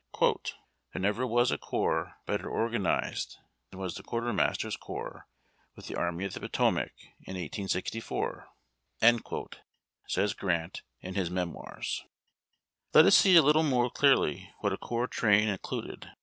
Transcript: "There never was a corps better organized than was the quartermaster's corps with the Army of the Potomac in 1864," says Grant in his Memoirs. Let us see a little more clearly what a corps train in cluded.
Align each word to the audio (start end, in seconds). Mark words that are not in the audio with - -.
"There 0.19 0.39
never 0.95 1.27
was 1.27 1.51
a 1.51 1.59
corps 1.59 2.15
better 2.25 2.49
organized 2.49 3.37
than 3.69 3.79
was 3.79 3.93
the 3.93 4.01
quartermaster's 4.01 4.75
corps 4.75 5.27
with 5.75 5.85
the 5.85 5.93
Army 5.95 6.25
of 6.25 6.33
the 6.33 6.39
Potomac 6.39 6.91
in 7.19 7.35
1864," 7.35 8.47
says 10.07 10.33
Grant 10.33 10.81
in 11.01 11.13
his 11.13 11.29
Memoirs. 11.29 12.03
Let 12.95 13.05
us 13.05 13.15
see 13.15 13.35
a 13.35 13.43
little 13.43 13.61
more 13.61 13.91
clearly 13.91 14.51
what 14.61 14.73
a 14.73 14.77
corps 14.79 15.05
train 15.05 15.47
in 15.47 15.59
cluded. 15.59 16.09